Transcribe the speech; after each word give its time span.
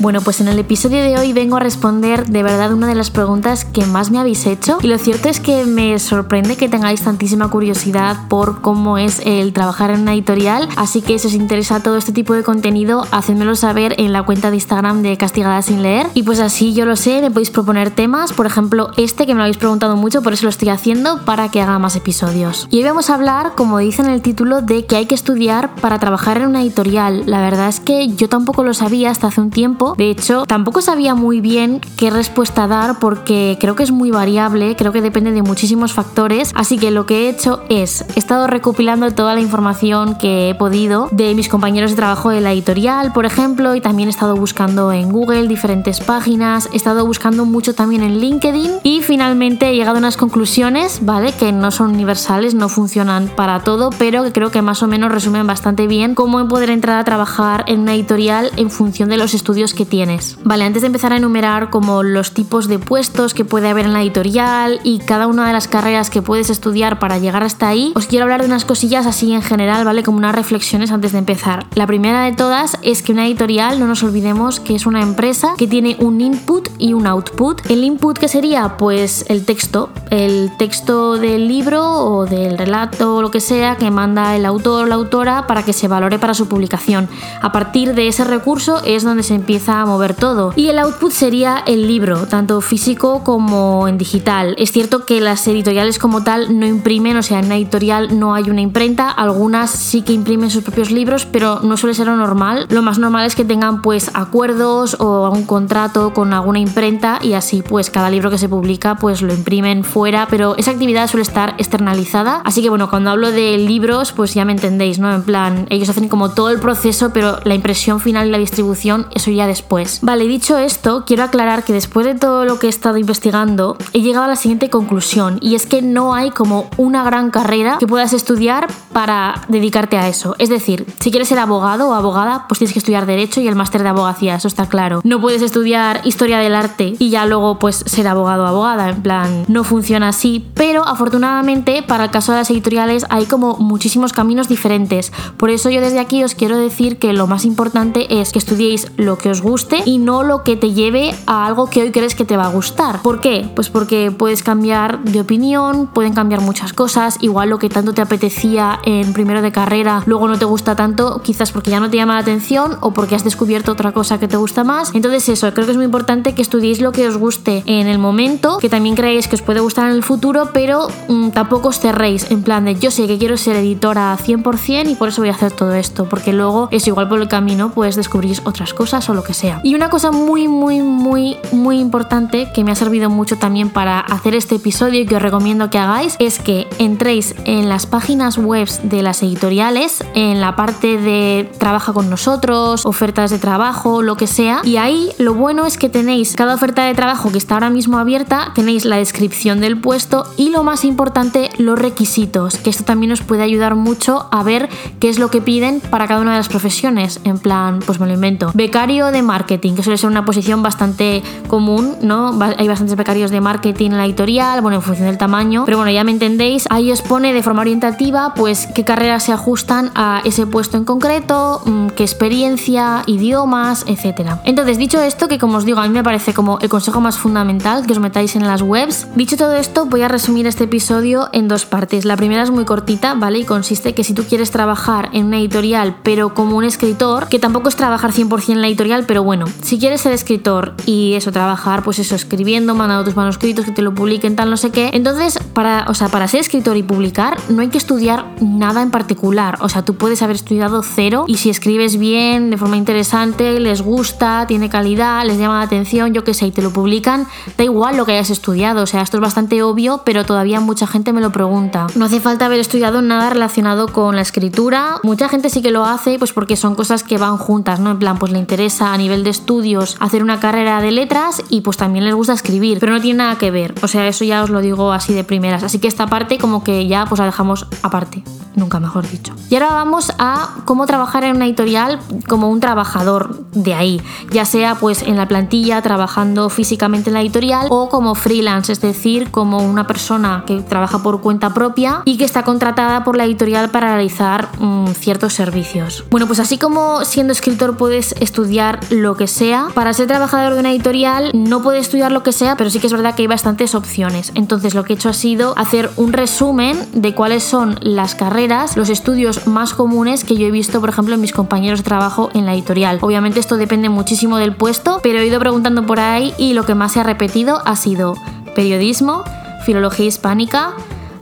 Bueno, 0.00 0.20
pues 0.20 0.40
en 0.40 0.46
el 0.46 0.60
episodio 0.60 1.02
de 1.02 1.18
hoy 1.18 1.32
vengo 1.32 1.56
a 1.56 1.60
responder 1.60 2.26
de 2.26 2.44
verdad 2.44 2.72
una 2.72 2.86
de 2.86 2.94
las 2.94 3.10
preguntas 3.10 3.64
que 3.64 3.84
más 3.84 4.12
me 4.12 4.20
habéis 4.20 4.46
hecho 4.46 4.78
y 4.80 4.86
lo 4.86 4.96
cierto 4.96 5.28
es 5.28 5.40
que 5.40 5.66
me 5.66 5.98
sorprende 5.98 6.56
que 6.56 6.68
tengáis 6.68 7.02
tantísima 7.02 7.48
curiosidad 7.48 8.28
por 8.28 8.60
cómo 8.60 8.96
es 8.96 9.20
el 9.24 9.52
trabajar 9.52 9.90
en 9.90 10.02
una 10.02 10.14
editorial, 10.14 10.68
así 10.76 11.02
que 11.02 11.18
si 11.18 11.26
os 11.26 11.34
interesa 11.34 11.82
todo 11.82 11.96
este 11.96 12.12
tipo 12.12 12.34
de 12.34 12.44
contenido, 12.44 13.06
hacedmelo 13.10 13.56
saber 13.56 13.96
en 13.98 14.12
la 14.12 14.22
cuenta 14.22 14.50
de 14.50 14.56
Instagram 14.56 15.02
de 15.02 15.16
Castigada 15.16 15.62
sin 15.62 15.82
leer 15.82 16.06
y 16.14 16.22
pues 16.22 16.38
así 16.38 16.74
yo 16.74 16.84
lo 16.84 16.94
sé, 16.94 17.20
me 17.20 17.32
podéis 17.32 17.50
proponer 17.50 17.90
temas, 17.90 18.32
por 18.32 18.46
ejemplo 18.46 18.90
este 18.96 19.26
que 19.26 19.34
me 19.34 19.38
lo 19.38 19.44
habéis 19.44 19.58
preguntado 19.58 19.96
mucho, 19.96 20.22
por 20.22 20.32
eso 20.32 20.44
lo 20.44 20.50
estoy 20.50 20.68
haciendo 20.68 21.24
para 21.24 21.48
que 21.50 21.60
haga 21.60 21.80
más 21.80 21.96
episodios. 21.96 22.68
Y 22.70 22.78
hoy 22.78 22.84
vamos 22.84 23.10
a 23.10 23.16
hablar, 23.16 23.54
como 23.56 23.78
dice 23.78 24.02
en 24.02 24.10
el 24.10 24.22
título, 24.22 24.62
de 24.62 24.86
que 24.86 24.94
hay 24.94 25.06
que 25.06 25.16
estudiar 25.16 25.74
para 25.74 25.98
trabajar 25.98 26.36
en 26.36 26.46
una 26.46 26.62
editorial. 26.62 27.24
La 27.26 27.40
verdad 27.40 27.68
es 27.68 27.80
que 27.80 28.06
yo 28.14 28.28
tampoco 28.28 28.62
lo 28.62 28.74
sabía 28.74 29.10
hasta 29.10 29.26
hace 29.26 29.40
un 29.40 29.50
tiempo 29.50 29.87
de 29.96 30.10
hecho, 30.10 30.44
tampoco 30.46 30.82
sabía 30.82 31.14
muy 31.14 31.40
bien 31.40 31.80
qué 31.96 32.10
respuesta 32.10 32.66
dar 32.66 32.98
porque 32.98 33.56
creo 33.60 33.74
que 33.74 33.82
es 33.82 33.90
muy 33.90 34.10
variable, 34.10 34.76
creo 34.76 34.92
que 34.92 35.00
depende 35.00 35.32
de 35.32 35.42
muchísimos 35.42 35.92
factores. 35.92 36.52
Así 36.54 36.78
que 36.78 36.90
lo 36.90 37.06
que 37.06 37.26
he 37.26 37.28
hecho 37.28 37.62
es, 37.68 38.04
he 38.14 38.18
estado 38.18 38.46
recopilando 38.46 39.10
toda 39.12 39.34
la 39.34 39.40
información 39.40 40.16
que 40.16 40.50
he 40.50 40.54
podido 40.54 41.08
de 41.12 41.34
mis 41.34 41.48
compañeros 41.48 41.90
de 41.92 41.96
trabajo 41.96 42.30
de 42.30 42.40
la 42.40 42.52
editorial, 42.52 43.12
por 43.12 43.26
ejemplo, 43.26 43.74
y 43.74 43.80
también 43.80 44.08
he 44.08 44.10
estado 44.10 44.36
buscando 44.36 44.92
en 44.92 45.10
Google 45.10 45.48
diferentes 45.48 46.00
páginas, 46.00 46.68
he 46.72 46.76
estado 46.76 47.06
buscando 47.06 47.44
mucho 47.44 47.74
también 47.74 48.02
en 48.02 48.18
LinkedIn 48.18 48.80
y 48.82 49.02
finalmente 49.02 49.70
he 49.70 49.74
llegado 49.74 49.96
a 49.96 49.98
unas 49.98 50.16
conclusiones, 50.16 51.00
¿vale? 51.02 51.32
Que 51.32 51.52
no 51.52 51.70
son 51.70 51.90
universales, 51.94 52.54
no 52.54 52.68
funcionan 52.68 53.28
para 53.28 53.60
todo, 53.60 53.90
pero 53.98 54.22
que 54.24 54.32
creo 54.32 54.50
que 54.50 54.62
más 54.62 54.82
o 54.82 54.86
menos 54.86 55.12
resumen 55.12 55.46
bastante 55.46 55.86
bien 55.86 56.14
cómo 56.14 56.46
poder 56.48 56.70
entrar 56.70 56.98
a 56.98 57.04
trabajar 57.04 57.64
en 57.66 57.80
una 57.80 57.94
editorial 57.94 58.50
en 58.56 58.70
función 58.70 59.08
de 59.08 59.16
los 59.16 59.34
estudios 59.34 59.74
que 59.78 59.86
tienes. 59.86 60.36
Vale, 60.42 60.64
antes 60.64 60.82
de 60.82 60.86
empezar 60.86 61.12
a 61.12 61.16
enumerar 61.16 61.70
como 61.70 62.02
los 62.02 62.34
tipos 62.34 62.66
de 62.66 62.80
puestos 62.80 63.32
que 63.32 63.44
puede 63.44 63.68
haber 63.68 63.86
en 63.86 63.92
la 63.92 64.02
editorial 64.02 64.80
y 64.82 64.98
cada 64.98 65.28
una 65.28 65.46
de 65.46 65.52
las 65.52 65.68
carreras 65.68 66.10
que 66.10 66.20
puedes 66.20 66.50
estudiar 66.50 66.98
para 66.98 67.18
llegar 67.18 67.44
hasta 67.44 67.68
ahí, 67.68 67.92
os 67.94 68.06
quiero 68.06 68.24
hablar 68.24 68.40
de 68.40 68.48
unas 68.48 68.64
cosillas 68.64 69.06
así 69.06 69.32
en 69.32 69.40
general, 69.40 69.84
¿vale? 69.84 70.02
Como 70.02 70.18
unas 70.18 70.34
reflexiones 70.34 70.90
antes 70.90 71.12
de 71.12 71.18
empezar. 71.18 71.66
La 71.76 71.86
primera 71.86 72.24
de 72.24 72.32
todas 72.32 72.76
es 72.82 73.02
que 73.02 73.12
una 73.12 73.26
editorial, 73.26 73.78
no 73.78 73.86
nos 73.86 74.02
olvidemos 74.02 74.58
que 74.58 74.74
es 74.74 74.84
una 74.84 75.00
empresa 75.00 75.54
que 75.56 75.68
tiene 75.68 75.96
un 76.00 76.20
input 76.20 76.70
y 76.78 76.92
un 76.92 77.06
output. 77.06 77.64
El 77.70 77.84
input 77.84 78.18
que 78.18 78.26
sería 78.26 78.76
pues 78.78 79.26
el 79.28 79.44
texto, 79.44 79.90
el 80.10 80.50
texto 80.58 81.18
del 81.18 81.46
libro 81.46 82.04
o 82.04 82.26
del 82.26 82.58
relato 82.58 83.14
o 83.14 83.22
lo 83.22 83.30
que 83.30 83.40
sea 83.40 83.76
que 83.76 83.92
manda 83.92 84.34
el 84.34 84.44
autor 84.44 84.84
o 84.84 84.86
la 84.86 84.96
autora 84.96 85.46
para 85.46 85.62
que 85.62 85.72
se 85.72 85.86
valore 85.86 86.18
para 86.18 86.34
su 86.34 86.48
publicación. 86.48 87.08
A 87.40 87.52
partir 87.52 87.94
de 87.94 88.08
ese 88.08 88.24
recurso 88.24 88.82
es 88.84 89.04
donde 89.04 89.22
se 89.22 89.36
empieza 89.36 89.67
a 89.68 89.86
mover 89.86 90.14
todo. 90.14 90.52
Y 90.56 90.68
el 90.68 90.78
output 90.78 91.12
sería 91.12 91.62
el 91.66 91.86
libro, 91.86 92.26
tanto 92.26 92.60
físico 92.60 93.22
como 93.24 93.88
en 93.88 93.98
digital. 93.98 94.54
Es 94.58 94.72
cierto 94.72 95.04
que 95.04 95.20
las 95.20 95.46
editoriales 95.46 95.98
como 95.98 96.24
tal 96.24 96.58
no 96.58 96.66
imprimen, 96.66 97.16
o 97.16 97.22
sea, 97.22 97.38
en 97.38 97.46
una 97.46 97.56
editorial 97.56 98.18
no 98.18 98.34
hay 98.34 98.50
una 98.50 98.60
imprenta, 98.60 99.10
algunas 99.10 99.70
sí 99.70 100.02
que 100.02 100.12
imprimen 100.12 100.50
sus 100.50 100.64
propios 100.64 100.90
libros, 100.90 101.26
pero 101.26 101.60
no 101.60 101.76
suele 101.76 101.94
ser 101.94 102.06
lo 102.06 102.16
normal. 102.16 102.66
Lo 102.70 102.82
más 102.82 102.98
normal 102.98 103.26
es 103.26 103.34
que 103.34 103.44
tengan 103.44 103.82
pues 103.82 104.10
acuerdos 104.14 104.96
o 104.98 105.30
un 105.30 105.44
contrato 105.44 106.14
con 106.14 106.32
alguna 106.32 106.58
imprenta 106.58 107.18
y 107.22 107.34
así 107.34 107.62
pues 107.62 107.90
cada 107.90 108.10
libro 108.10 108.30
que 108.30 108.38
se 108.38 108.48
publica 108.48 108.96
pues 108.96 109.22
lo 109.22 109.34
imprimen 109.34 109.84
fuera, 109.84 110.26
pero 110.30 110.56
esa 110.56 110.70
actividad 110.70 111.08
suele 111.08 111.22
estar 111.22 111.54
externalizada. 111.58 112.40
Así 112.44 112.62
que 112.62 112.70
bueno, 112.70 112.88
cuando 112.88 113.10
hablo 113.10 113.30
de 113.30 113.58
libros 113.58 114.12
pues 114.12 114.34
ya 114.34 114.44
me 114.44 114.52
entendéis, 114.52 114.98
¿no? 114.98 115.14
En 115.14 115.22
plan, 115.22 115.66
ellos 115.70 115.88
hacen 115.88 116.08
como 116.08 116.30
todo 116.30 116.50
el 116.50 116.60
proceso, 116.60 117.10
pero 117.12 117.38
la 117.44 117.54
impresión 117.54 118.00
final 118.00 118.28
y 118.28 118.30
la 118.30 118.38
distribución, 118.38 119.06
eso 119.14 119.30
ya 119.30 119.46
después. 119.46 119.57
Vale, 120.02 120.26
dicho 120.26 120.58
esto, 120.58 121.04
quiero 121.06 121.24
aclarar 121.24 121.64
que 121.64 121.72
después 121.72 122.06
de 122.06 122.14
todo 122.14 122.44
lo 122.44 122.58
que 122.58 122.66
he 122.66 122.70
estado 122.70 122.96
investigando, 122.96 123.76
he 123.92 124.00
llegado 124.00 124.24
a 124.24 124.28
la 124.28 124.36
siguiente 124.36 124.70
conclusión, 124.70 125.38
y 125.40 125.54
es 125.54 125.66
que 125.66 125.82
no 125.82 126.14
hay 126.14 126.30
como 126.30 126.68
una 126.76 127.02
gran 127.02 127.30
carrera 127.30 127.78
que 127.78 127.86
puedas 127.86 128.12
estudiar 128.12 128.68
para 128.92 129.42
dedicarte 129.48 129.96
a 129.98 130.08
eso. 130.08 130.34
Es 130.38 130.48
decir, 130.48 130.86
si 131.00 131.10
quieres 131.10 131.28
ser 131.28 131.38
abogado 131.38 131.88
o 131.88 131.94
abogada, 131.94 132.46
pues 132.48 132.58
tienes 132.58 132.72
que 132.72 132.78
estudiar 132.78 133.06
Derecho 133.06 133.40
y 133.40 133.48
el 133.48 133.54
máster 133.54 133.82
de 133.82 133.88
abogacía, 133.88 134.34
eso 134.34 134.48
está 134.48 134.68
claro. 134.68 135.00
No 135.04 135.20
puedes 135.20 135.42
estudiar 135.42 136.00
Historia 136.04 136.38
del 136.38 136.54
Arte 136.54 136.94
y 136.98 137.10
ya 137.10 137.26
luego 137.26 137.58
pues 137.58 137.76
ser 137.86 138.08
abogado 138.08 138.44
o 138.44 138.46
abogada, 138.46 138.88
en 138.88 139.02
plan, 139.02 139.44
no 139.48 139.64
funciona 139.64 140.08
así, 140.08 140.46
pero 140.54 140.86
afortunadamente 140.86 141.82
para 141.82 142.04
el 142.04 142.10
caso 142.10 142.32
de 142.32 142.38
las 142.38 142.50
editoriales 142.50 143.06
hay 143.08 143.26
como 143.26 143.56
muchísimos 143.56 144.12
caminos 144.12 144.48
diferentes. 144.48 145.12
Por 145.36 145.50
eso 145.50 145.70
yo 145.70 145.80
desde 145.80 146.00
aquí 146.00 146.24
os 146.24 146.34
quiero 146.34 146.56
decir 146.56 146.98
que 146.98 147.12
lo 147.12 147.26
más 147.26 147.44
importante 147.44 148.20
es 148.20 148.32
que 148.32 148.38
estudiéis 148.38 148.90
lo 148.96 149.18
que 149.18 149.30
os 149.30 149.40
guste 149.48 149.82
y 149.86 149.96
no 149.98 150.22
lo 150.22 150.42
que 150.42 150.56
te 150.56 150.72
lleve 150.72 151.14
a 151.26 151.46
algo 151.46 151.70
que 151.70 151.80
hoy 151.80 151.90
crees 151.90 152.14
que 152.14 152.26
te 152.26 152.36
va 152.36 152.44
a 152.44 152.48
gustar. 152.48 153.00
¿Por 153.00 153.20
qué? 153.20 153.50
Pues 153.54 153.70
porque 153.70 154.10
puedes 154.10 154.42
cambiar 154.42 155.02
de 155.04 155.20
opinión, 155.20 155.86
pueden 155.86 156.12
cambiar 156.12 156.42
muchas 156.42 156.74
cosas, 156.74 157.16
igual 157.20 157.48
lo 157.48 157.58
que 157.58 157.70
tanto 157.70 157.94
te 157.94 158.02
apetecía 158.02 158.78
en 158.84 159.12
primero 159.14 159.40
de 159.40 159.50
carrera, 159.50 160.02
luego 160.06 160.28
no 160.28 160.38
te 160.38 160.44
gusta 160.44 160.76
tanto, 160.76 161.22
quizás 161.22 161.50
porque 161.50 161.70
ya 161.70 161.80
no 161.80 161.88
te 161.88 161.96
llama 161.96 162.14
la 162.14 162.20
atención 162.20 162.76
o 162.80 162.92
porque 162.92 163.14
has 163.14 163.24
descubierto 163.24 163.72
otra 163.72 163.92
cosa 163.92 164.18
que 164.20 164.28
te 164.28 164.36
gusta 164.36 164.64
más. 164.64 164.94
Entonces 164.94 165.28
eso, 165.30 165.52
creo 165.54 165.64
que 165.64 165.72
es 165.72 165.76
muy 165.78 165.86
importante 165.86 166.34
que 166.34 166.42
estudiéis 166.42 166.80
lo 166.80 166.92
que 166.92 167.08
os 167.08 167.16
guste 167.16 167.62
en 167.64 167.86
el 167.86 167.98
momento, 167.98 168.58
que 168.58 168.68
también 168.68 168.96
creéis 168.96 169.28
que 169.28 169.36
os 169.36 169.42
puede 169.42 169.60
gustar 169.60 169.88
en 169.88 169.96
el 169.96 170.02
futuro, 170.02 170.50
pero 170.52 170.88
mm, 171.08 171.30
tampoco 171.30 171.68
os 171.68 171.78
cerréis 171.78 172.30
en 172.30 172.42
plan 172.42 172.66
de 172.66 172.74
yo 172.74 172.90
sé 172.90 173.06
que 173.06 173.16
quiero 173.16 173.38
ser 173.38 173.56
editora 173.56 174.16
100% 174.18 174.90
y 174.90 174.94
por 174.94 175.08
eso 175.08 175.22
voy 175.22 175.30
a 175.30 175.32
hacer 175.32 175.52
todo 175.52 175.72
esto, 175.72 176.06
porque 176.06 176.34
luego 176.34 176.68
es 176.70 176.86
igual 176.86 177.08
por 177.08 177.18
el 177.20 177.28
camino, 177.28 177.72
pues 177.74 177.96
descubrís 177.96 178.42
otras 178.44 178.74
cosas 178.74 179.08
o 179.08 179.14
lo 179.14 179.22
que 179.22 179.32
sea. 179.32 179.37
Y 179.62 179.74
una 179.74 179.88
cosa 179.88 180.10
muy, 180.10 180.48
muy, 180.48 180.80
muy, 180.80 181.36
muy 181.52 181.78
importante 181.78 182.50
que 182.52 182.64
me 182.64 182.72
ha 182.72 182.74
servido 182.74 183.08
mucho 183.08 183.36
también 183.36 183.70
para 183.70 184.00
hacer 184.00 184.34
este 184.34 184.56
episodio 184.56 185.00
y 185.00 185.06
que 185.06 185.16
os 185.16 185.22
recomiendo 185.22 185.70
que 185.70 185.78
hagáis 185.78 186.16
es 186.18 186.38
que 186.38 186.66
entréis 186.78 187.34
en 187.44 187.68
las 187.68 187.86
páginas 187.86 188.36
web 188.38 188.68
de 188.82 189.02
las 189.02 189.22
editoriales, 189.22 190.02
en 190.14 190.40
la 190.40 190.56
parte 190.56 190.98
de 190.98 191.50
trabaja 191.58 191.92
con 191.92 192.10
nosotros, 192.10 192.84
ofertas 192.86 193.30
de 193.30 193.38
trabajo, 193.38 194.02
lo 194.02 194.16
que 194.16 194.26
sea. 194.26 194.60
Y 194.64 194.76
ahí 194.76 195.10
lo 195.18 195.34
bueno 195.34 195.66
es 195.66 195.78
que 195.78 195.88
tenéis 195.88 196.34
cada 196.34 196.54
oferta 196.54 196.84
de 196.84 196.94
trabajo 196.94 197.30
que 197.30 197.38
está 197.38 197.54
ahora 197.54 197.70
mismo 197.70 197.98
abierta, 197.98 198.52
tenéis 198.54 198.84
la 198.84 198.96
descripción 198.96 199.60
del 199.60 199.80
puesto 199.80 200.26
y 200.36 200.50
lo 200.50 200.64
más 200.64 200.84
importante, 200.84 201.50
los 201.58 201.78
requisitos, 201.78 202.56
que 202.56 202.70
esto 202.70 202.84
también 202.84 203.12
os 203.12 203.22
puede 203.22 203.42
ayudar 203.42 203.74
mucho 203.74 204.28
a 204.32 204.42
ver 204.42 204.68
qué 204.98 205.08
es 205.08 205.18
lo 205.18 205.30
que 205.30 205.40
piden 205.40 205.80
para 205.80 206.06
cada 206.06 206.20
una 206.20 206.32
de 206.32 206.38
las 206.38 206.48
profesiones. 206.48 207.20
En 207.24 207.38
plan, 207.38 207.80
pues 207.84 208.00
me 208.00 208.06
lo 208.06 208.14
invento. 208.14 208.50
Becario 208.54 209.12
marketing, 209.22 209.74
que 209.74 209.82
suele 209.82 209.98
ser 209.98 210.10
una 210.10 210.24
posición 210.24 210.62
bastante 210.62 211.22
común, 211.48 211.96
¿no? 212.02 212.38
Hay 212.58 212.68
bastantes 212.68 212.96
becarios 212.96 213.30
de 213.30 213.40
marketing 213.40 213.90
en 213.90 213.96
la 213.98 214.06
editorial, 214.06 214.60
bueno, 214.60 214.76
en 214.76 214.82
función 214.82 215.06
del 215.06 215.18
tamaño, 215.18 215.64
pero 215.64 215.76
bueno, 215.76 215.90
ya 215.90 216.04
me 216.04 216.10
entendéis, 216.10 216.66
ahí 216.70 216.90
os 216.92 217.02
pone 217.02 217.32
de 217.32 217.42
forma 217.42 217.62
orientativa, 217.62 218.34
pues 218.34 218.68
qué 218.74 218.84
carreras 218.84 219.24
se 219.24 219.32
ajustan 219.32 219.90
a 219.94 220.22
ese 220.24 220.46
puesto 220.46 220.76
en 220.76 220.84
concreto, 220.84 221.60
mm, 221.64 221.88
qué 221.88 222.02
experiencia, 222.02 223.02
idiomas, 223.06 223.84
etcétera. 223.86 224.40
Entonces, 224.44 224.78
dicho 224.78 225.00
esto, 225.00 225.28
que 225.28 225.38
como 225.38 225.58
os 225.58 225.64
digo, 225.64 225.80
a 225.80 225.82
mí 225.82 225.90
me 225.90 226.04
parece 226.04 226.34
como 226.34 226.58
el 226.60 226.68
consejo 226.68 227.00
más 227.00 227.18
fundamental 227.18 227.86
que 227.86 227.92
os 227.92 227.98
metáis 227.98 228.36
en 228.36 228.46
las 228.46 228.62
webs, 228.62 229.08
dicho 229.14 229.36
todo 229.36 229.54
esto, 229.54 229.86
voy 229.86 230.02
a 230.02 230.08
resumir 230.08 230.46
este 230.46 230.64
episodio 230.64 231.28
en 231.32 231.48
dos 231.48 231.66
partes. 231.66 232.04
La 232.04 232.16
primera 232.16 232.42
es 232.42 232.50
muy 232.50 232.64
cortita, 232.64 233.14
¿vale? 233.14 233.40
Y 233.40 233.44
consiste 233.44 233.94
que 233.94 234.04
si 234.04 234.14
tú 234.14 234.24
quieres 234.24 234.50
trabajar 234.50 235.10
en 235.12 235.26
una 235.26 235.38
editorial, 235.38 235.96
pero 236.02 236.34
como 236.34 236.56
un 236.56 236.64
escritor, 236.64 237.28
que 237.28 237.38
tampoco 237.38 237.68
es 237.68 237.76
trabajar 237.76 238.12
100% 238.12 238.52
en 238.52 238.60
la 238.60 238.68
editorial, 238.68 239.04
pero 239.08 239.24
bueno, 239.24 239.46
si 239.62 239.78
quieres 239.78 240.02
ser 240.02 240.12
escritor 240.12 240.74
y 240.84 241.14
eso, 241.14 241.32
trabajar, 241.32 241.82
pues 241.82 241.98
eso, 241.98 242.14
escribiendo, 242.14 242.74
mandando 242.74 243.04
tus 243.04 243.16
manuscritos, 243.16 243.64
que 243.64 243.72
te 243.72 243.80
lo 243.80 243.94
publiquen, 243.94 244.36
tal, 244.36 244.50
no 244.50 244.58
sé 244.58 244.70
qué. 244.70 244.90
Entonces, 244.92 245.38
para, 245.54 245.86
o 245.88 245.94
sea, 245.94 246.08
para 246.08 246.28
ser 246.28 246.40
escritor 246.40 246.76
y 246.76 246.82
publicar, 246.82 247.38
no 247.48 247.62
hay 247.62 247.68
que 247.68 247.78
estudiar 247.78 248.26
nada 248.40 248.82
en 248.82 248.90
particular. 248.90 249.56
O 249.60 249.70
sea, 249.70 249.82
tú 249.82 249.94
puedes 249.94 250.20
haber 250.20 250.36
estudiado 250.36 250.82
cero 250.82 251.24
y 251.26 251.38
si 251.38 251.48
escribes 251.48 251.98
bien, 251.98 252.50
de 252.50 252.58
forma 252.58 252.76
interesante, 252.76 253.58
les 253.58 253.80
gusta, 253.80 254.44
tiene 254.46 254.68
calidad, 254.68 255.24
les 255.24 255.38
llama 255.38 255.58
la 255.58 255.64
atención, 255.64 256.12
yo 256.12 256.22
qué 256.22 256.34
sé, 256.34 256.46
y 256.46 256.50
te 256.50 256.60
lo 256.60 256.70
publican, 256.70 257.26
da 257.56 257.64
igual 257.64 257.96
lo 257.96 258.04
que 258.04 258.12
hayas 258.12 258.28
estudiado. 258.28 258.82
O 258.82 258.86
sea, 258.86 259.00
esto 259.00 259.16
es 259.16 259.22
bastante 259.22 259.62
obvio, 259.62 260.02
pero 260.04 260.26
todavía 260.26 260.60
mucha 260.60 260.86
gente 260.86 261.14
me 261.14 261.22
lo 261.22 261.32
pregunta. 261.32 261.86
No 261.94 262.04
hace 262.04 262.20
falta 262.20 262.44
haber 262.44 262.60
estudiado 262.60 263.00
nada 263.00 263.30
relacionado 263.30 263.88
con 263.88 264.16
la 264.16 264.22
escritura. 264.22 264.96
Mucha 265.02 265.30
gente 265.30 265.48
sí 265.48 265.62
que 265.62 265.70
lo 265.70 265.86
hace, 265.86 266.18
pues 266.18 266.34
porque 266.34 266.56
son 266.56 266.74
cosas 266.74 267.04
que 267.04 267.16
van 267.16 267.38
juntas, 267.38 267.80
¿no? 267.80 267.92
En 267.92 267.98
plan, 267.98 268.18
pues 268.18 268.32
le 268.32 268.38
interesa 268.38 268.97
nivel 268.98 269.24
de 269.24 269.30
estudios 269.30 269.96
hacer 270.00 270.22
una 270.22 270.40
carrera 270.40 270.82
de 270.82 270.90
letras 270.90 271.42
y 271.48 271.62
pues 271.62 271.78
también 271.78 272.04
les 272.04 272.14
gusta 272.14 272.34
escribir, 272.34 272.78
pero 272.80 272.92
no 272.92 273.00
tiene 273.00 273.18
nada 273.18 273.38
que 273.38 273.50
ver. 273.50 273.74
O 273.82 273.88
sea, 273.88 274.06
eso 274.06 274.24
ya 274.24 274.42
os 274.42 274.50
lo 274.50 274.60
digo 274.60 274.92
así 274.92 275.14
de 275.14 275.24
primeras. 275.24 275.62
Así 275.62 275.78
que 275.78 275.88
esta 275.88 276.06
parte 276.06 276.36
como 276.36 276.62
que 276.62 276.86
ya 276.86 277.06
pues 277.06 277.18
la 277.18 277.24
dejamos 277.24 277.66
aparte 277.82 278.22
nunca 278.58 278.80
mejor 278.80 279.08
dicho. 279.08 279.34
Y 279.48 279.54
ahora 279.54 279.68
vamos 279.68 280.12
a 280.18 280.50
cómo 280.64 280.86
trabajar 280.86 281.24
en 281.24 281.36
una 281.36 281.46
editorial 281.46 281.98
como 282.28 282.50
un 282.50 282.60
trabajador 282.60 283.46
de 283.52 283.74
ahí, 283.74 284.02
ya 284.30 284.44
sea 284.44 284.74
pues 284.74 285.02
en 285.02 285.16
la 285.16 285.26
plantilla 285.26 285.80
trabajando 285.80 286.50
físicamente 286.50 287.10
en 287.10 287.14
la 287.14 287.22
editorial 287.22 287.68
o 287.70 287.88
como 287.88 288.14
freelance, 288.14 288.72
es 288.72 288.80
decir, 288.80 289.30
como 289.30 289.58
una 289.58 289.86
persona 289.86 290.44
que 290.46 290.60
trabaja 290.60 291.02
por 291.02 291.20
cuenta 291.20 291.54
propia 291.54 292.02
y 292.04 292.18
que 292.18 292.24
está 292.24 292.42
contratada 292.42 293.04
por 293.04 293.16
la 293.16 293.24
editorial 293.24 293.70
para 293.70 293.88
realizar 293.94 294.48
mm, 294.58 294.88
ciertos 294.88 295.32
servicios. 295.32 296.04
Bueno, 296.10 296.26
pues 296.26 296.40
así 296.40 296.58
como 296.58 297.04
siendo 297.04 297.32
escritor 297.32 297.76
puedes 297.76 298.12
estudiar 298.20 298.80
lo 298.90 299.16
que 299.16 299.26
sea, 299.26 299.68
para 299.74 299.92
ser 299.92 300.06
trabajador 300.06 300.54
de 300.54 300.60
una 300.60 300.70
editorial 300.70 301.30
no 301.34 301.62
puedes 301.62 301.82
estudiar 301.82 302.12
lo 302.12 302.22
que 302.22 302.32
sea, 302.32 302.56
pero 302.56 302.70
sí 302.70 302.80
que 302.80 302.86
es 302.86 302.92
verdad 302.92 303.14
que 303.14 303.22
hay 303.22 303.26
bastantes 303.26 303.74
opciones. 303.74 304.32
Entonces 304.34 304.74
lo 304.74 304.84
que 304.84 304.92
he 304.92 304.96
hecho 304.96 305.08
ha 305.08 305.14
sido 305.14 305.54
hacer 305.56 305.90
un 305.96 306.12
resumen 306.12 306.78
de 306.92 307.14
cuáles 307.14 307.42
son 307.42 307.78
las 307.82 308.14
carreras 308.14 308.76
los 308.76 308.88
estudios 308.88 309.46
más 309.46 309.74
comunes 309.74 310.24
que 310.24 310.36
yo 310.36 310.46
he 310.46 310.50
visto, 310.50 310.80
por 310.80 310.88
ejemplo, 310.88 311.14
en 311.14 311.20
mis 311.20 311.32
compañeros 311.32 311.80
de 311.80 311.84
trabajo 311.84 312.30
en 312.34 312.46
la 312.46 312.54
editorial. 312.54 312.98
Obviamente 313.00 313.40
esto 313.40 313.56
depende 313.56 313.88
muchísimo 313.88 314.38
del 314.38 314.54
puesto, 314.54 315.00
pero 315.02 315.18
he 315.18 315.26
ido 315.26 315.40
preguntando 315.40 315.84
por 315.86 316.00
ahí 316.00 316.34
y 316.38 316.54
lo 316.54 316.64
que 316.64 316.74
más 316.74 316.92
se 316.92 317.00
ha 317.00 317.04
repetido 317.04 317.62
ha 317.64 317.76
sido 317.76 318.14
periodismo, 318.54 319.24
filología 319.64 320.06
hispánica, 320.06 320.72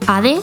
ADE, 0.07 0.41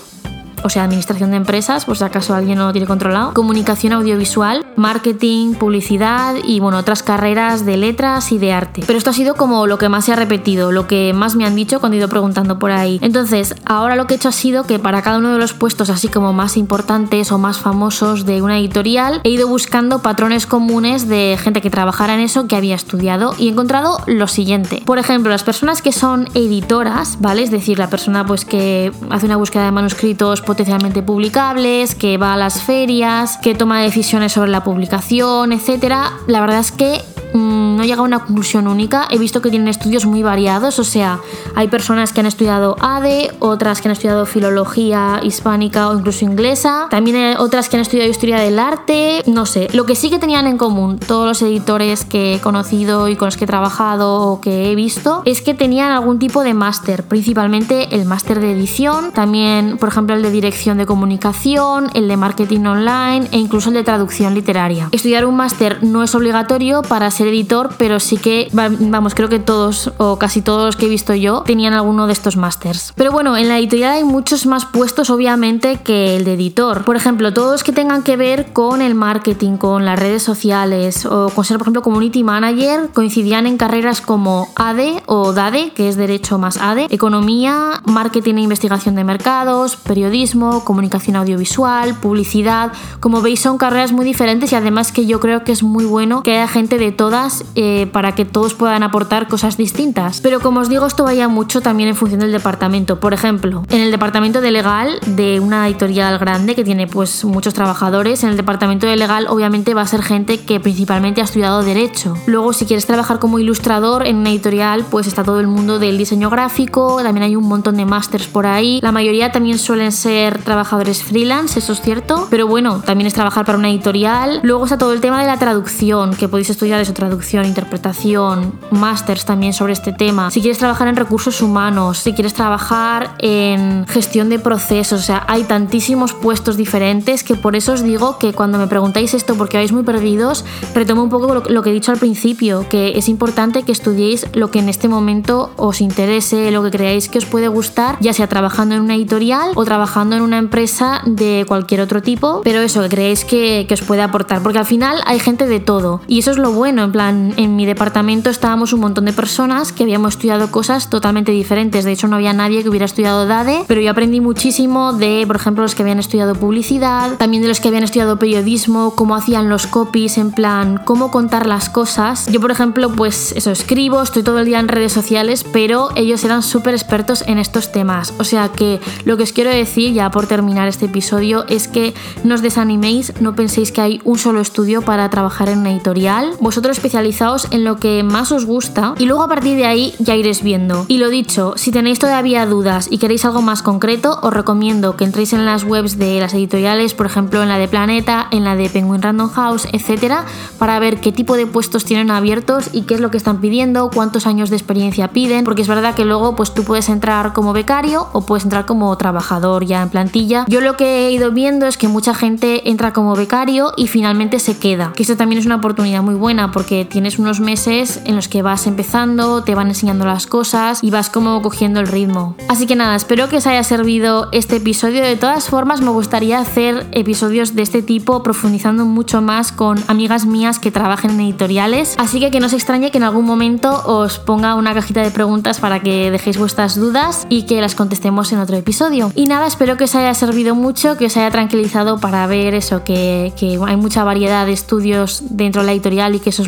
o 0.64 0.70
sea, 0.70 0.84
administración 0.84 1.32
de 1.32 1.38
empresas, 1.38 1.86
por 1.86 1.98
si 1.98 2.04
acaso 2.04 2.36
alguien 2.36 2.58
no 2.58 2.68
lo 2.68 2.72
tiene 2.72 2.88
controlado, 2.88 3.34
comunicación 3.34 3.94
audiovisual, 3.94 4.66
marketing, 4.76 5.56
publicidad 5.56 6.36
y 6.44 6.60
bueno, 6.60 6.78
otras 6.78 7.04
carreras 7.04 7.66
de 7.66 7.78
letras 7.78 8.32
y 8.32 8.38
de 8.38 8.54
arte. 8.54 8.84
Pero 8.86 8.98
esto 8.98 9.10
ha 9.10 9.14
sido 9.14 9.36
como 9.36 9.68
lo 9.68 9.78
que 9.78 9.90
más 9.90 10.06
se 10.06 10.14
ha 10.14 10.16
repetido, 10.16 10.72
lo 10.72 10.88
que 10.88 11.14
más 11.14 11.36
me 11.36 11.46
han 11.46 11.56
dicho 11.56 11.80
cuando 11.80 11.96
he 11.96 12.00
ido 12.00 12.10
preguntando 12.10 12.60
por 12.60 12.72
ahí. 12.72 13.00
Entonces, 13.02 13.56
ahora 13.66 13.96
lo 13.96 14.08
que 14.08 14.16
he 14.16 14.18
hecho 14.18 14.30
ha 14.30 14.34
sido 14.34 14.64
que 14.66 14.80
para 14.80 15.02
cada 15.02 15.18
uno 15.18 15.34
de 15.34 15.40
los 15.40 15.54
puestos 15.54 15.90
así 15.90 16.08
como 16.08 16.34
más 16.34 16.58
importantes 16.58 17.32
o 17.32 17.38
más 17.38 17.58
famosos 17.58 18.26
de 18.26 18.42
una 18.42 18.58
editorial, 18.60 19.22
he 19.24 19.30
ido 19.30 19.48
buscando 19.48 20.00
patrones 20.00 20.48
comunes 20.48 21.08
de 21.08 21.38
gente 21.42 21.62
que 21.62 21.70
trabajara 21.70 22.14
en 22.14 22.22
eso, 22.22 22.48
que 22.48 22.56
había 22.56 22.76
estudiado 22.76 23.36
y 23.38 23.48
he 23.48 23.52
encontrado 23.52 24.00
lo 24.08 24.28
siguiente. 24.28 24.82
Por 24.86 25.00
ejemplo, 25.00 25.32
las 25.32 25.44
personas 25.44 25.82
que 25.82 25.92
son 25.92 26.28
editoras, 26.34 27.18
¿vale? 27.20 27.44
Es 27.44 27.52
decir, 27.52 27.80
la 27.80 27.90
persona 27.90 28.26
pues 28.26 28.46
que 28.46 28.92
hace 29.10 29.26
una 29.26 29.38
búsqueda 29.38 29.66
de 29.66 29.72
manuscritos 29.72 30.42
potencialmente 30.54 31.02
publicables, 31.02 31.96
que 31.96 32.20
va 32.20 32.36
a 32.36 32.38
las 32.38 32.62
ferias, 32.62 33.38
que 33.38 33.56
toma 33.56 33.82
decisiones 33.82 34.34
sobre 34.34 34.52
la 34.52 34.64
publicación, 34.64 35.52
etcétera. 35.52 36.12
La 36.28 36.42
verdad 36.42 36.60
es 36.60 36.72
que 36.72 37.02
Mm, 37.34 37.78
no 37.78 37.84
llega 37.84 38.02
a 38.02 38.04
una 38.04 38.20
conclusión 38.20 38.68
única. 38.68 39.08
He 39.10 39.18
visto 39.18 39.42
que 39.42 39.50
tienen 39.50 39.68
estudios 39.68 40.06
muy 40.06 40.24
variados, 40.24 40.80
o 40.80 40.84
sea, 40.84 41.20
hay 41.56 41.68
personas 41.68 42.14
que 42.14 42.20
han 42.20 42.28
estudiado 42.28 42.76
ADE, 42.80 43.32
otras 43.40 43.82
que 43.82 43.88
han 43.88 43.94
estudiado 43.94 44.26
filología 44.26 45.20
hispánica 45.24 45.90
o 45.90 45.98
incluso 45.98 46.26
inglesa, 46.26 46.88
también 46.90 47.38
otras 47.38 47.70
que 47.70 47.78
han 47.78 47.82
estudiado 47.82 48.10
historia 48.10 48.38
del 48.40 48.60
arte, 48.60 49.24
no 49.26 49.46
sé. 49.46 49.68
Lo 49.74 49.86
que 49.86 49.96
sí 49.96 50.10
que 50.10 50.20
tenían 50.20 50.48
en 50.48 50.58
común 50.58 51.00
todos 51.00 51.28
los 51.28 51.42
editores 51.42 52.06
que 52.06 52.36
he 52.36 52.40
conocido 52.40 53.10
y 53.10 53.16
con 53.16 53.28
los 53.28 53.38
que 53.38 53.46
he 53.46 53.48
trabajado 53.48 54.22
o 54.22 54.42
que 54.42 54.72
he 54.72 54.76
visto 54.76 55.24
es 55.26 55.42
que 55.42 55.54
tenían 55.54 55.92
algún 55.92 56.20
tipo 56.20 56.44
de 56.44 56.54
máster, 56.54 57.04
principalmente 57.04 57.96
el 57.96 58.06
máster 58.06 58.40
de 58.40 58.52
edición, 58.52 59.12
también, 59.12 59.78
por 59.78 59.90
ejemplo, 59.90 60.16
el 60.16 60.22
de 60.22 60.30
dirección 60.30 60.78
de 60.78 60.86
comunicación, 60.86 61.90
el 61.96 62.08
de 62.08 62.18
marketing 62.18 62.66
online 62.66 63.28
e 63.32 63.38
incluso 63.38 63.70
el 63.70 63.76
de 63.76 63.84
traducción 63.84 64.34
literaria. 64.36 64.90
Estudiar 64.92 65.26
un 65.26 65.36
máster 65.36 65.84
no 65.84 66.04
es 66.04 66.14
obligatorio 66.14 66.82
para 66.84 67.10
ser 67.10 67.23
editor, 67.28 67.70
pero 67.78 68.00
sí 68.00 68.18
que, 68.18 68.50
vamos, 68.52 69.16
creo 69.16 69.30
que 69.30 69.40
todos 69.40 69.92
o 69.98 70.18
casi 70.18 70.42
todos 70.42 70.66
los 70.66 70.76
que 70.76 70.86
he 70.86 70.90
visto 70.90 71.14
yo 71.14 71.42
tenían 71.42 71.74
alguno 71.74 72.08
de 72.08 72.14
estos 72.14 72.38
másters. 72.38 72.94
Pero 72.96 73.12
bueno, 73.12 73.38
en 73.38 73.48
la 73.48 73.60
editorial 73.60 73.94
hay 73.94 74.04
muchos 74.04 74.46
más 74.46 74.66
puestos, 74.66 75.10
obviamente, 75.10 75.78
que 75.78 76.16
el 76.16 76.24
de 76.26 76.34
editor. 76.34 76.84
Por 76.84 76.96
ejemplo, 76.96 77.34
todos 77.34 77.64
que 77.64 77.72
tengan 77.72 78.04
que 78.04 78.18
ver 78.18 78.54
con 78.54 78.82
el 78.82 78.96
marketing, 78.96 79.58
con 79.58 79.86
las 79.86 80.00
redes 80.00 80.24
sociales 80.24 81.06
o 81.06 81.30
con 81.30 81.46
ser, 81.46 81.58
por 81.58 81.66
ejemplo, 81.66 81.82
community 81.82 82.24
manager, 82.24 82.90
coincidían 82.94 83.48
en 83.48 83.58
carreras 83.58 84.02
como 84.02 84.48
ADE 84.56 85.04
o 85.06 85.34
DADE, 85.34 85.72
que 85.72 85.90
es 85.90 85.96
Derecho 85.96 86.38
más 86.38 86.58
ADE, 86.58 86.88
Economía, 86.90 87.82
Marketing 87.86 88.36
e 88.36 88.42
Investigación 88.42 88.96
de 88.96 89.04
Mercados, 89.04 89.76
Periodismo, 89.76 90.64
Comunicación 90.64 91.16
Audiovisual, 91.16 91.96
Publicidad. 91.96 92.72
Como 93.00 93.22
veis, 93.22 93.40
son 93.40 93.58
carreras 93.58 93.92
muy 93.92 94.06
diferentes 94.06 94.52
y 94.52 94.56
además 94.56 94.92
que 94.92 95.06
yo 95.06 95.20
creo 95.20 95.44
que 95.44 95.52
es 95.52 95.64
muy 95.64 95.86
bueno 95.86 96.24
que 96.24 96.32
haya 96.32 96.48
gente 96.48 96.78
de 96.78 96.92
todo 96.92 97.13
eh, 97.56 97.88
para 97.92 98.16
que 98.16 98.26
todos 98.26 98.54
puedan 98.54 98.84
aportar 98.84 99.28
cosas 99.28 99.58
distintas. 99.58 100.22
Pero 100.22 100.40
como 100.40 100.62
os 100.62 100.70
digo, 100.70 100.86
esto 100.86 101.04
varía 101.04 101.28
mucho 101.28 101.62
también 101.62 101.90
en 101.90 101.96
función 101.96 102.22
del 102.22 102.32
departamento. 102.32 103.00
Por 103.00 103.14
ejemplo, 103.14 103.64
en 103.70 103.82
el 103.82 103.92
departamento 103.92 104.42
de 104.42 104.52
legal 104.52 105.00
de 105.06 105.40
una 105.40 105.68
editorial 105.68 106.18
grande 106.18 106.56
que 106.56 106.64
tiene 106.64 106.88
pues 106.88 107.24
muchos 107.26 107.54
trabajadores, 107.54 108.24
en 108.24 108.30
el 108.30 108.38
departamento 108.38 108.88
de 108.88 108.96
legal 108.96 109.28
obviamente 109.30 109.74
va 109.74 109.82
a 109.82 109.88
ser 109.88 110.02
gente 110.02 110.40
que 110.40 110.60
principalmente 110.60 111.22
ha 111.22 111.26
estudiado 111.26 111.64
derecho. 111.64 112.16
Luego, 112.26 112.54
si 112.54 112.66
quieres 112.66 112.86
trabajar 112.86 113.20
como 113.20 113.40
ilustrador 113.40 114.08
en 114.08 114.18
una 114.18 114.30
editorial, 114.30 114.86
pues 114.90 115.08
está 115.08 115.24
todo 115.24 115.40
el 115.40 115.48
mundo 115.48 115.80
del 115.80 115.98
diseño 115.98 116.30
gráfico, 116.30 117.02
también 117.04 117.24
hay 117.24 117.36
un 117.36 117.48
montón 117.48 117.78
de 117.78 117.86
másters 117.86 118.28
por 118.28 118.46
ahí. 118.46 118.80
La 118.82 118.92
mayoría 118.92 119.32
también 119.32 119.60
suelen 119.60 119.92
ser 119.92 120.40
trabajadores 120.40 121.04
freelance, 121.04 121.60
eso 121.60 121.74
es 121.74 121.82
cierto, 121.82 122.28
pero 122.30 122.48
bueno, 122.48 122.82
también 122.86 123.08
es 123.08 123.14
trabajar 123.14 123.46
para 123.46 123.58
una 123.58 123.70
editorial. 123.70 124.40
Luego 124.44 124.64
está 124.64 124.78
todo 124.78 124.94
el 124.94 125.02
tema 125.02 125.22
de 125.22 125.28
la 125.28 125.38
traducción, 125.38 126.16
que 126.16 126.28
podéis 126.28 126.50
estudiar 126.50 126.80
eso 126.80 126.94
traducción, 127.04 127.46
interpretación, 127.46 128.54
másters 128.72 129.26
también 129.26 129.52
sobre 129.52 129.74
este 129.74 129.92
tema, 129.92 130.32
si 130.32 130.40
quieres 130.40 130.58
trabajar 130.58 130.88
en 130.88 130.96
recursos 130.96 131.42
humanos, 131.42 132.00
si 132.00 132.14
quieres 132.14 132.34
trabajar 132.34 133.16
en 133.20 133.86
gestión 133.88 134.30
de 134.30 134.40
procesos, 134.40 135.02
o 135.02 135.04
sea, 135.04 135.26
hay 135.28 135.44
tantísimos 135.44 136.14
puestos 136.14 136.56
diferentes 136.56 137.24
que 137.24 137.36
por 137.36 137.56
eso 137.56 137.74
os 137.74 137.84
digo 137.84 138.18
que 138.20 138.32
cuando 138.34 138.58
me 138.58 138.68
preguntáis 138.68 139.14
esto 139.14 139.36
porque 139.36 139.58
vais 139.58 139.74
muy 139.74 139.84
perdidos, 139.84 140.46
retomo 140.74 141.04
un 141.04 141.10
poco 141.10 141.44
lo, 141.50 141.62
que 141.62 141.70
he 141.70 141.74
dicho 141.74 141.92
al 141.92 141.98
principio, 141.98 142.68
que 142.70 142.98
es 142.98 143.10
importante 143.10 143.64
que 143.64 143.74
estudiéis 143.74 144.26
lo 144.34 144.50
que 144.50 144.60
en 144.60 144.70
este 144.70 144.88
momento 144.88 145.52
os 145.58 145.82
interese, 145.82 146.52
lo 146.52 146.64
que 146.64 146.72
creáis 146.72 147.10
que 147.10 147.18
os 147.18 147.26
puede 147.26 147.50
gustar, 147.50 147.98
ya 148.00 148.14
sea 148.14 148.28
trabajando 148.28 148.76
en 148.76 148.82
una 148.82 148.96
editorial 148.96 149.52
o 149.56 149.66
trabajando 149.66 150.16
en 150.16 150.22
una 150.22 150.38
empresa 150.38 151.02
de 151.06 151.44
cualquier 151.48 151.82
otro 151.82 152.02
tipo, 152.02 152.42
pero 152.44 152.62
eso, 152.62 152.82
que 152.82 152.90
creéis 152.90 153.26
que, 153.26 153.66
que 153.68 153.74
os 153.74 153.82
puede 153.82 154.02
aportar, 154.02 154.42
porque 154.42 154.60
al 154.60 154.66
final 154.66 155.02
hay 155.06 155.20
gente 155.20 155.48
de 155.48 155.60
todo 155.60 156.02
y 156.08 156.20
eso 156.20 156.32
es 156.32 156.38
lo 156.38 156.52
bueno, 156.52 156.92
plan, 156.94 157.34
en 157.36 157.58
mi 157.58 157.66
departamento 157.66 158.30
estábamos 158.30 158.72
un 158.72 158.80
montón 158.80 159.04
de 159.04 159.12
personas 159.12 159.74
que 159.74 159.84
habíamos 159.84 160.14
estudiado 160.14 160.50
cosas 160.50 160.90
totalmente 160.90 161.34
diferentes. 161.34 161.84
De 161.84 161.92
hecho, 161.92 162.08
no 162.08 162.16
había 162.16 162.32
nadie 162.32 162.64
que 162.64 162.70
hubiera 162.70 162.86
estudiado 162.86 163.26
DADE, 163.26 163.66
pero 163.68 163.82
yo 163.82 163.92
aprendí 163.92 164.22
muchísimo 164.22 164.94
de, 164.94 165.26
por 165.28 165.36
ejemplo, 165.36 165.64
los 165.64 165.76
que 165.76 165.82
habían 165.82 166.00
estudiado 166.00 166.36
publicidad, 166.36 167.18
también 167.18 167.44
de 167.44 167.50
los 167.50 167.60
que 167.60 167.68
habían 167.68 167.84
estudiado 167.84 168.18
periodismo, 168.18 168.94
cómo 168.96 169.16
hacían 169.16 169.50
los 169.50 169.68
copies, 169.68 170.18
en 170.18 170.32
plan, 170.32 170.80
cómo 170.86 171.12
contar 171.12 171.48
las 171.48 171.70
cosas. 171.70 172.28
Yo, 172.28 172.40
por 172.40 172.52
ejemplo, 172.52 172.90
pues 172.96 173.34
eso, 173.36 173.52
escribo, 173.52 174.02
estoy 174.02 174.24
todo 174.24 174.40
el 174.40 174.46
día 174.46 174.62
en 174.62 174.70
redes 174.70 174.94
sociales, 174.94 175.44
pero 175.44 175.90
ellos 175.96 176.24
eran 176.24 176.44
súper 176.44 176.74
expertos 176.74 177.26
en 177.28 177.40
estos 177.40 177.74
temas. 177.74 178.14
O 178.20 178.24
sea 178.24 178.50
que 178.50 178.80
lo 179.04 179.18
que 179.18 179.24
os 179.24 179.34
quiero 179.34 179.50
decir, 179.50 179.94
ya 179.94 180.12
por 180.12 180.28
terminar 180.28 180.68
este 180.68 180.86
episodio, 180.86 181.46
es 181.50 181.68
que 181.68 181.94
no 182.24 182.36
os 182.36 182.42
desaniméis, 182.42 183.14
no 183.20 183.36
penséis 183.36 183.72
que 183.72 183.82
hay 183.82 184.02
un 184.04 184.18
solo 184.18 184.40
estudio 184.40 184.84
para 184.84 185.10
trabajar 185.10 185.50
en 185.50 185.60
una 185.60 185.72
editorial. 185.72 186.32
Vosotros 186.40 186.73
especializaos 186.74 187.48
en 187.52 187.64
lo 187.64 187.78
que 187.78 188.04
más 188.04 188.32
os 188.32 188.46
gusta 188.46 188.94
y 188.98 189.06
luego 189.06 189.24
a 189.24 189.28
partir 189.28 189.56
de 189.56 189.66
ahí 189.66 189.96
ya 190.00 190.16
iréis 190.16 190.44
viendo. 190.44 190.86
Y 190.88 190.98
lo 190.98 191.10
dicho, 191.10 191.54
si 191.56 191.72
tenéis 191.72 192.00
todavía 192.00 192.46
dudas 192.46 192.88
y 192.92 192.98
queréis 192.98 193.26
algo 193.26 193.42
más 193.42 193.62
concreto, 193.62 194.20
os 194.22 194.34
recomiendo 194.34 194.98
que 194.98 195.06
entréis 195.06 195.34
en 195.34 195.46
las 195.46 195.64
webs 195.64 195.98
de 195.98 196.20
las 196.20 196.34
editoriales, 196.34 196.94
por 196.94 197.06
ejemplo 197.06 197.42
en 197.42 197.50
la 197.50 197.58
de 197.58 197.68
Planeta, 197.68 198.28
en 198.32 198.44
la 198.44 198.56
de 198.56 198.70
Penguin 198.70 199.02
Random 199.02 199.30
House, 199.30 199.68
etcétera, 199.72 200.26
para 200.58 200.80
ver 200.80 201.00
qué 201.00 201.12
tipo 201.12 201.38
de 201.38 201.48
puestos 201.48 201.86
tienen 201.86 202.12
abiertos 202.12 202.70
y 202.74 202.84
qué 202.84 202.96
es 202.96 203.02
lo 203.02 203.12
que 203.12 203.18
están 203.18 203.40
pidiendo, 203.40 203.90
cuántos 203.94 204.28
años 204.28 204.50
de 204.50 204.56
experiencia 204.56 205.10
piden, 205.10 205.46
porque 205.46 205.62
es 205.62 205.68
verdad 205.68 205.96
que 205.96 206.06
luego 206.06 206.36
pues 206.36 206.54
tú 206.54 206.64
puedes 206.64 206.90
entrar 206.90 207.34
como 207.34 207.54
becario 207.54 208.08
o 208.14 208.26
puedes 208.26 208.44
entrar 208.44 208.66
como 208.66 208.96
trabajador 208.98 209.66
ya 209.66 209.82
en 209.82 209.90
plantilla. 209.90 210.46
Yo 210.48 210.62
lo 210.62 210.78
que 210.78 211.08
he 211.08 211.12
ido 211.12 211.32
viendo 211.32 211.66
es 211.66 211.78
que 211.78 211.88
mucha 211.88 212.14
gente 212.14 212.70
entra 212.70 212.94
como 212.94 213.16
becario 213.16 213.74
y 213.78 213.88
finalmente 213.88 214.40
se 214.40 214.58
queda, 214.58 214.94
que 214.96 215.04
esto 215.04 215.18
también 215.18 215.40
es 215.40 215.46
una 215.46 215.56
oportunidad 215.56 216.02
muy 216.02 216.16
buena 216.16 216.52
tienes 216.64 217.20
unos 217.20 217.40
meses 217.40 218.02
en 218.06 218.16
los 218.16 218.28
que 218.28 218.42
vas 218.42 218.68
empezando, 218.68 219.44
te 219.44 219.56
van 219.56 219.68
enseñando 219.68 220.06
las 220.06 220.28
cosas 220.28 220.84
y 220.84 220.90
vas 220.90 221.10
como 221.10 221.42
cogiendo 221.42 221.80
el 221.80 221.88
ritmo. 221.88 222.36
Así 222.50 222.66
que 222.66 222.76
nada, 222.76 222.96
espero 222.96 223.30
que 223.30 223.38
os 223.38 223.48
haya 223.48 223.64
servido 223.64 224.30
este 224.32 224.58
episodio. 224.58 225.04
De 225.04 225.16
todas 225.16 225.50
formas, 225.50 225.82
me 225.82 225.92
gustaría 225.92 226.40
hacer 226.40 226.88
episodios 226.92 227.56
de 227.56 227.62
este 227.62 227.82
tipo 227.82 228.24
profundizando 228.24 228.86
mucho 228.86 229.22
más 229.22 229.52
con 229.52 229.84
amigas 229.88 230.26
mías 230.26 230.60
que 230.60 230.72
trabajen 230.72 231.12
en 231.12 231.22
editoriales. 231.22 231.96
Así 231.98 232.20
que 232.20 232.32
que 232.32 232.40
no 232.40 232.50
se 232.50 232.56
extrañe 232.56 232.92
que 232.92 232.98
en 232.98 233.04
algún 233.04 233.26
momento 233.26 233.82
os 233.86 234.20
ponga 234.20 234.56
una 234.56 234.74
cajita 234.74 235.02
de 235.02 235.12
preguntas 235.12 235.60
para 235.60 235.82
que 235.82 236.12
dejéis 236.12 236.38
vuestras 236.38 236.76
dudas 236.76 237.26
y 237.30 237.44
que 237.44 237.62
las 237.62 237.76
contestemos 237.76 238.32
en 238.32 238.40
otro 238.40 238.56
episodio. 238.58 239.12
Y 239.16 239.26
nada, 239.26 239.48
espero 239.48 239.78
que 239.78 239.86
os 239.86 239.96
haya 239.96 240.14
servido 240.14 240.56
mucho, 240.56 240.98
que 240.98 241.06
os 241.06 241.18
haya 241.18 241.32
tranquilizado 241.32 242.00
para 242.00 242.26
ver 242.28 242.56
eso, 242.56 242.84
que, 242.84 243.34
que 243.38 243.60
hay 243.66 243.76
mucha 243.76 244.04
variedad 244.04 244.46
de 244.46 244.54
estudios 244.54 245.24
dentro 245.30 245.62
de 245.62 245.68
la 245.68 245.74
editorial 245.74 246.16
y 246.16 246.20
que 246.20 246.30
eso 246.30 246.42
es 246.42 246.48